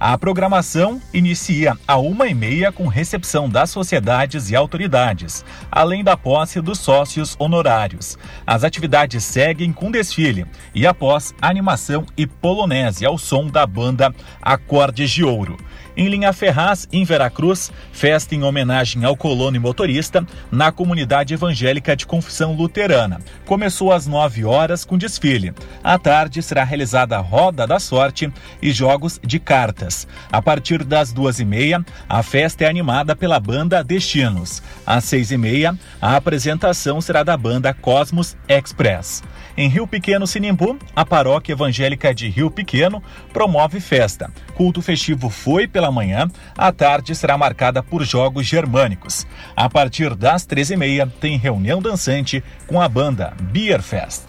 A 0.00 0.16
programação 0.16 1.02
inicia 1.12 1.76
a 1.86 1.96
uma 1.96 2.28
e 2.28 2.34
meia 2.34 2.70
com 2.70 2.86
recepção 2.86 3.48
das 3.48 3.68
sociedades 3.70 4.48
e 4.48 4.54
autoridades, 4.54 5.44
além 5.72 6.04
da 6.04 6.16
posse 6.16 6.60
dos 6.60 6.78
sócios 6.78 7.34
honorários. 7.36 8.16
As 8.46 8.62
atividades 8.62 9.24
seguem 9.24 9.72
com 9.72 9.90
desfile 9.90 10.46
e 10.72 10.86
após 10.86 11.34
animação 11.42 12.06
e 12.16 12.28
polonese 12.28 13.04
ao 13.04 13.18
som 13.18 13.48
da 13.48 13.66
banda 13.66 14.14
Acordes 14.40 15.10
de 15.10 15.24
Ouro. 15.24 15.56
Em 15.98 16.06
Linha 16.06 16.32
Ferraz, 16.32 16.86
em 16.92 17.02
Veracruz, 17.02 17.72
festa 17.90 18.32
em 18.32 18.44
homenagem 18.44 19.04
ao 19.04 19.16
colono 19.16 19.56
e 19.56 19.58
motorista 19.58 20.24
na 20.48 20.70
comunidade 20.70 21.34
evangélica 21.34 21.96
de 21.96 22.06
confissão 22.06 22.54
luterana. 22.54 23.18
Começou 23.44 23.92
às 23.92 24.06
9 24.06 24.44
horas 24.44 24.84
com 24.84 24.96
desfile. 24.96 25.52
À 25.82 25.98
tarde 25.98 26.40
será 26.40 26.62
realizada 26.62 27.16
a 27.16 27.20
Roda 27.20 27.66
da 27.66 27.80
Sorte 27.80 28.32
e 28.62 28.70
jogos 28.70 29.18
de 29.24 29.40
cartas. 29.40 30.06
A 30.30 30.40
partir 30.40 30.84
das 30.84 31.12
duas 31.12 31.40
e 31.40 31.44
meia, 31.44 31.84
a 32.08 32.22
festa 32.22 32.62
é 32.62 32.68
animada 32.68 33.16
pela 33.16 33.40
banda 33.40 33.82
Destinos. 33.82 34.62
Às 34.86 35.02
seis 35.02 35.32
e 35.32 35.36
meia, 35.36 35.76
a 36.00 36.14
apresentação 36.14 37.00
será 37.00 37.24
da 37.24 37.36
banda 37.36 37.74
Cosmos 37.74 38.36
Express. 38.48 39.20
Em 39.56 39.68
Rio 39.68 39.88
Pequeno, 39.88 40.28
Sinimbu, 40.28 40.78
a 40.94 41.04
paróquia 41.04 41.54
evangélica 41.54 42.14
de 42.14 42.28
Rio 42.28 42.48
Pequeno 42.48 43.02
promove 43.32 43.80
festa. 43.80 44.30
Culto 44.54 44.80
festivo 44.80 45.28
foi 45.28 45.66
pela 45.66 45.87
manhã, 45.90 46.28
a 46.56 46.72
tarde 46.72 47.14
será 47.14 47.36
marcada 47.36 47.82
por 47.82 48.04
jogos 48.04 48.46
germânicos. 48.46 49.26
A 49.56 49.68
partir 49.68 50.14
das 50.14 50.44
treze 50.44 50.74
e 50.74 50.76
meia, 50.76 51.06
tem 51.20 51.36
reunião 51.36 51.80
dançante 51.80 52.42
com 52.66 52.80
a 52.80 52.88
banda 52.88 53.34
Beer 53.40 53.82
Fest. 53.82 54.24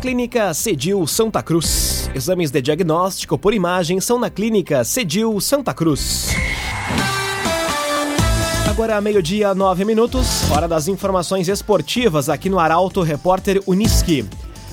Clínica 0.00 0.54
Cedil 0.54 1.06
Santa 1.06 1.42
Cruz. 1.42 2.08
Exames 2.14 2.50
de 2.50 2.62
diagnóstico 2.62 3.36
por 3.36 3.52
imagem 3.52 4.00
são 4.00 4.18
na 4.18 4.30
Clínica 4.30 4.84
Cedil 4.84 5.40
Santa 5.40 5.74
Cruz. 5.74 6.28
Agora 8.68 9.00
meio-dia, 9.00 9.56
nove 9.56 9.84
minutos, 9.84 10.48
hora 10.52 10.68
das 10.68 10.86
informações 10.86 11.48
esportivas 11.48 12.28
aqui 12.28 12.48
no 12.48 12.60
Arauto 12.60 13.02
Repórter 13.02 13.60
Uniski. 13.66 14.24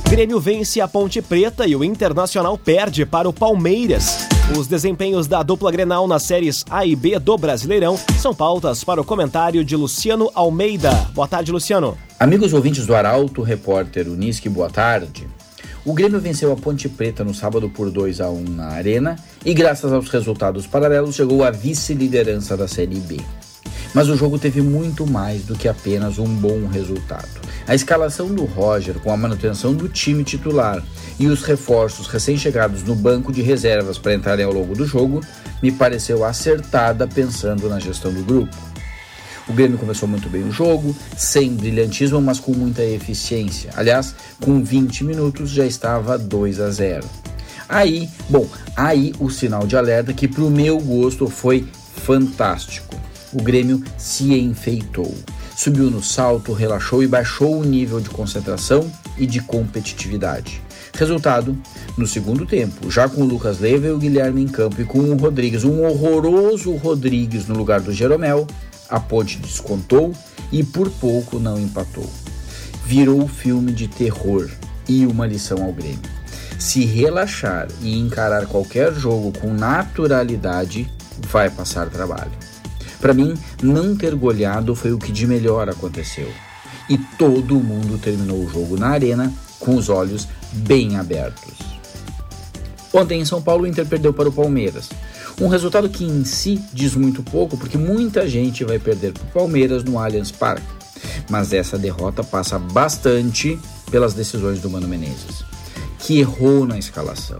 Grêmio 0.07 0.39
vence 0.39 0.79
a 0.79 0.87
Ponte 0.87 1.23
Preta 1.23 1.65
e 1.65 1.75
o 1.75 1.83
Internacional 1.83 2.55
perde 2.55 3.03
para 3.03 3.27
o 3.27 3.33
Palmeiras. 3.33 4.34
Os 4.53 4.67
desempenhos 4.67 5.25
da 5.25 5.41
dupla 5.41 5.71
Grenal 5.71 6.07
nas 6.07 6.21
séries 6.21 6.63
A 6.69 6.85
e 6.85 6.95
B 6.95 7.17
do 7.17 7.35
Brasileirão 7.35 7.97
são 8.19 8.33
pautas 8.33 8.83
para 8.83 9.01
o 9.01 9.03
comentário 9.03 9.65
de 9.65 9.75
Luciano 9.75 10.29
Almeida. 10.35 10.91
Boa 11.15 11.27
tarde, 11.27 11.51
Luciano. 11.51 11.97
Amigos 12.19 12.53
ouvintes 12.53 12.85
do 12.85 12.93
Arauto, 12.93 13.41
repórter 13.41 14.07
Unisque, 14.07 14.47
boa 14.47 14.69
tarde. 14.69 15.27
O 15.83 15.93
Grêmio 15.93 16.19
venceu 16.19 16.51
a 16.51 16.55
Ponte 16.55 16.87
Preta 16.87 17.23
no 17.23 17.33
sábado 17.33 17.71
por 17.71 17.89
2 17.89 18.21
a 18.21 18.29
1 18.29 18.43
na 18.43 18.67
Arena 18.67 19.15
e, 19.43 19.51
graças 19.51 19.91
aos 19.91 20.09
resultados 20.09 20.67
paralelos, 20.67 21.15
chegou 21.15 21.43
à 21.43 21.49
vice-liderança 21.49 22.55
da 22.55 22.67
Série 22.67 22.99
B. 22.99 23.19
Mas 23.95 24.09
o 24.09 24.15
jogo 24.15 24.37
teve 24.37 24.61
muito 24.61 25.07
mais 25.07 25.43
do 25.43 25.55
que 25.55 25.67
apenas 25.67 26.19
um 26.19 26.27
bom 26.27 26.67
resultado. 26.67 27.29
A 27.67 27.73
escalação 27.73 28.27
do 28.27 28.45
Roger, 28.45 28.99
com 28.99 29.11
a 29.11 29.17
manutenção 29.17 29.73
do 29.73 29.89
time 29.89 30.23
titular 30.23 30.83
e 31.17 31.25
os 31.25 31.41
reforços 31.41 32.05
recém-chegados 32.05 32.83
no 32.83 32.93
banco 32.93 33.33
de 33.33 33.41
reservas 33.41 33.97
para 33.97 34.13
entrarem 34.13 34.45
ao 34.45 34.53
longo 34.53 34.75
do 34.75 34.85
jogo, 34.85 35.21
me 35.63 35.71
pareceu 35.71 36.23
acertada 36.23 37.07
pensando 37.07 37.67
na 37.67 37.79
gestão 37.79 38.13
do 38.13 38.23
grupo. 38.23 38.55
O 39.47 39.53
Grêmio 39.53 39.79
começou 39.79 40.07
muito 40.07 40.29
bem 40.29 40.43
o 40.43 40.51
jogo, 40.51 40.95
sem 41.17 41.55
brilhantismo, 41.55 42.21
mas 42.21 42.39
com 42.39 42.51
muita 42.51 42.83
eficiência. 42.83 43.71
Aliás, 43.75 44.13
com 44.43 44.63
20 44.63 45.03
minutos 45.03 45.49
já 45.49 45.65
estava 45.65 46.19
2 46.19 46.59
a 46.59 46.69
0. 46.69 47.03
Aí, 47.67 48.07
bom, 48.29 48.47
aí 48.75 49.11
o 49.19 49.29
sinal 49.31 49.65
de 49.65 49.75
alerta 49.75 50.13
que 50.13 50.27
pro 50.27 50.51
meu 50.51 50.79
gosto 50.79 51.27
foi 51.27 51.67
fantástico. 51.95 52.95
O 53.33 53.41
Grêmio 53.41 53.83
se 53.97 54.33
enfeitou 54.39 55.15
subiu 55.55 55.89
no 55.89 56.03
salto, 56.03 56.53
relaxou 56.53 57.01
e 57.01 57.07
baixou 57.07 57.59
o 57.59 57.63
nível 57.63 57.99
de 57.99 58.09
concentração 58.09 58.91
e 59.17 59.25
de 59.25 59.39
competitividade. 59.39 60.61
Resultado, 60.93 61.57
no 61.97 62.07
segundo 62.07 62.45
tempo, 62.45 62.89
já 62.89 63.09
com 63.09 63.21
o 63.21 63.25
Lucas 63.25 63.59
Leiva 63.59 63.87
e 63.87 63.91
o 63.91 63.97
Guilherme 63.97 64.41
em 64.41 64.47
campo 64.47 64.81
e 64.81 64.85
com 64.85 64.99
o 64.99 65.17
Rodrigues, 65.17 65.63
um 65.63 65.83
horroroso 65.85 66.73
Rodrigues 66.75 67.47
no 67.47 67.55
lugar 67.55 67.81
do 67.81 67.93
Jeromel, 67.93 68.47
a 68.89 68.99
Ponte 68.99 69.37
descontou 69.39 70.13
e 70.51 70.63
por 70.63 70.89
pouco 70.89 71.39
não 71.39 71.59
empatou. 71.59 72.09
Virou 72.85 73.27
filme 73.27 73.71
de 73.71 73.87
terror 73.87 74.49
e 74.87 75.05
uma 75.05 75.25
lição 75.25 75.63
ao 75.63 75.73
Grêmio. 75.73 75.99
Se 76.59 76.85
relaxar 76.85 77.67
e 77.81 77.97
encarar 77.97 78.45
qualquer 78.45 78.93
jogo 78.93 79.33
com 79.37 79.53
naturalidade, 79.53 80.89
vai 81.29 81.49
passar 81.49 81.89
trabalho. 81.89 82.44
Para 83.05 83.13
mim, 83.13 83.35
não 83.61 83.95
ter 83.95 84.15
goleado 84.15 84.73
foi 84.73 84.91
o 84.91 84.97
que 84.97 85.11
de 85.11 85.27
melhor 85.27 85.69
aconteceu. 85.69 86.27
E 86.89 86.97
todo 86.97 87.59
mundo 87.59 87.99
terminou 87.99 88.43
o 88.43 88.49
jogo 88.49 88.79
na 88.79 88.87
arena 88.87 89.31
com 89.59 89.75
os 89.75 89.89
olhos 89.89 90.27
bem 90.51 90.97
abertos. 90.97 91.53
Ontem 92.91 93.21
em 93.21 93.25
São 93.25 93.43
Paulo, 93.43 93.65
o 93.65 93.67
Inter 93.67 93.85
perdeu 93.85 94.11
para 94.11 94.29
o 94.29 94.31
Palmeiras. 94.31 94.89
Um 95.39 95.47
resultado 95.47 95.87
que 95.87 96.03
em 96.03 96.25
si 96.25 96.59
diz 96.73 96.95
muito 96.95 97.21
pouco, 97.21 97.55
porque 97.55 97.77
muita 97.77 98.27
gente 98.27 98.63
vai 98.63 98.79
perder 98.79 99.13
para 99.13 99.23
o 99.23 99.27
Palmeiras 99.27 99.83
no 99.83 99.99
Allianz 99.99 100.31
Parque. 100.31 100.65
Mas 101.29 101.53
essa 101.53 101.77
derrota 101.77 102.23
passa 102.23 102.57
bastante 102.57 103.59
pelas 103.91 104.15
decisões 104.15 104.59
do 104.61 104.67
Mano 104.67 104.87
Menezes, 104.87 105.45
que 105.99 106.17
errou 106.17 106.65
na 106.65 106.79
escalação. 106.79 107.37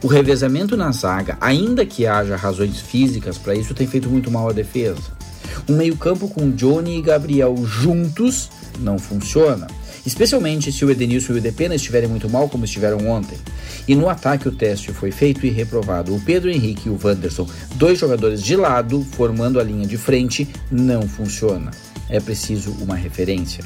O 0.00 0.06
revezamento 0.06 0.76
na 0.76 0.92
zaga, 0.92 1.36
ainda 1.40 1.84
que 1.84 2.06
haja 2.06 2.36
razões 2.36 2.80
físicas 2.80 3.36
para 3.36 3.56
isso, 3.56 3.74
tem 3.74 3.84
feito 3.84 4.08
muito 4.08 4.30
mal 4.30 4.48
à 4.48 4.52
defesa. 4.52 5.17
Um 5.68 5.76
meio-campo 5.76 6.28
com 6.28 6.50
Johnny 6.50 6.98
e 6.98 7.02
Gabriel 7.02 7.56
juntos 7.64 8.50
não 8.78 8.98
funciona, 8.98 9.66
especialmente 10.06 10.70
se 10.70 10.84
o 10.84 10.90
Edenilson 10.90 11.34
e 11.34 11.38
o 11.38 11.40
Depena 11.40 11.74
estiverem 11.74 12.08
muito 12.08 12.28
mal, 12.28 12.48
como 12.48 12.64
estiveram 12.64 13.08
ontem. 13.08 13.38
E 13.86 13.94
no 13.94 14.08
ataque 14.08 14.48
o 14.48 14.52
teste 14.52 14.92
foi 14.92 15.10
feito 15.10 15.46
e 15.46 15.50
reprovado. 15.50 16.14
O 16.14 16.20
Pedro 16.20 16.50
Henrique 16.50 16.88
e 16.88 16.90
o 16.90 16.98
Wanderson, 17.02 17.48
dois 17.74 17.98
jogadores 17.98 18.42
de 18.42 18.54
lado, 18.54 19.06
formando 19.12 19.58
a 19.58 19.64
linha 19.64 19.86
de 19.86 19.96
frente, 19.96 20.48
não 20.70 21.08
funciona. 21.08 21.70
É 22.10 22.20
preciso 22.20 22.70
uma 22.80 22.94
referência. 22.94 23.62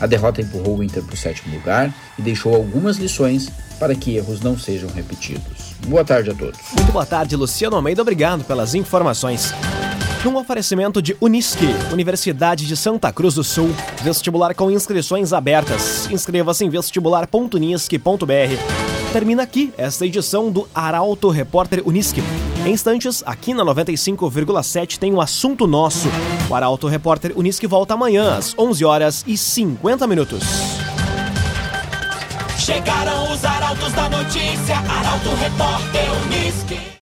A 0.00 0.06
derrota 0.06 0.40
empurrou 0.40 0.78
o 0.78 0.82
Inter 0.82 1.02
para 1.02 1.14
o 1.14 1.16
sétimo 1.16 1.54
lugar 1.54 1.94
e 2.18 2.22
deixou 2.22 2.54
algumas 2.54 2.96
lições 2.96 3.50
para 3.78 3.94
que 3.94 4.16
erros 4.16 4.40
não 4.40 4.58
sejam 4.58 4.88
repetidos. 4.90 5.74
Boa 5.86 6.04
tarde 6.04 6.30
a 6.30 6.34
todos. 6.34 6.58
Muito 6.76 6.92
boa 6.92 7.06
tarde, 7.06 7.36
Luciano 7.36 7.76
Almeida. 7.76 8.02
Obrigado 8.02 8.44
pelas 8.44 8.74
informações. 8.74 9.52
Num 10.24 10.36
oferecimento 10.36 11.02
de 11.02 11.14
Unisque, 11.20 11.66
Universidade 11.92 12.66
de 12.66 12.74
Santa 12.74 13.12
Cruz 13.12 13.34
do 13.34 13.44
Sul, 13.44 13.68
vestibular 14.02 14.54
com 14.54 14.70
inscrições 14.70 15.34
abertas. 15.34 16.10
Inscreva-se 16.10 16.64
em 16.64 16.70
vestibular.unisque.br. 16.70 19.12
Termina 19.12 19.42
aqui 19.42 19.74
esta 19.76 20.06
edição 20.06 20.50
do 20.50 20.66
Arauto 20.74 21.28
Repórter 21.28 21.86
Unisque. 21.86 22.22
Em 22.64 22.72
instantes, 22.72 23.22
aqui 23.26 23.52
na 23.52 23.62
95,7 23.62 24.96
tem 24.96 25.12
um 25.12 25.20
assunto 25.20 25.66
nosso. 25.66 26.08
O 26.48 26.54
Arauto 26.54 26.86
Repórter 26.86 27.34
Unisque 27.36 27.66
volta 27.66 27.92
amanhã 27.92 28.38
às 28.38 28.58
11 28.58 28.82
horas 28.82 29.24
e 29.26 29.36
50 29.36 30.06
minutos. 30.06 30.42
Chegaram 32.58 33.30
os 33.30 33.44
arautos 33.44 33.92
da 33.92 34.08
notícia, 34.08 34.78
Arauto 34.88 35.34
Repórter 35.34 36.06
Unisque. 36.24 36.84